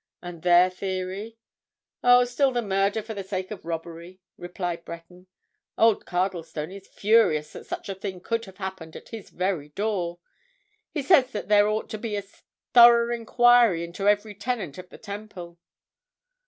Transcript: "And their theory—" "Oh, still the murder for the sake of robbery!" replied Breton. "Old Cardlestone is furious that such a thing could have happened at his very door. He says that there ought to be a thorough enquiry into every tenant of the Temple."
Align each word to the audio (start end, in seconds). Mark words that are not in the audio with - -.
"And 0.19 0.41
their 0.41 0.71
theory—" 0.71 1.37
"Oh, 2.03 2.23
still 2.23 2.51
the 2.51 2.63
murder 2.63 3.03
for 3.03 3.13
the 3.13 3.23
sake 3.23 3.51
of 3.51 3.65
robbery!" 3.65 4.19
replied 4.35 4.83
Breton. 4.83 5.27
"Old 5.77 6.07
Cardlestone 6.07 6.71
is 6.75 6.87
furious 6.87 7.53
that 7.53 7.67
such 7.67 7.87
a 7.87 7.93
thing 7.93 8.19
could 8.19 8.45
have 8.45 8.57
happened 8.57 8.95
at 8.95 9.09
his 9.09 9.29
very 9.29 9.69
door. 9.69 10.17
He 10.91 11.03
says 11.03 11.31
that 11.33 11.49
there 11.49 11.67
ought 11.67 11.87
to 11.91 11.99
be 11.99 12.15
a 12.15 12.23
thorough 12.73 13.13
enquiry 13.15 13.83
into 13.83 14.07
every 14.07 14.33
tenant 14.33 14.79
of 14.79 14.89
the 14.89 14.97
Temple." 14.97 15.59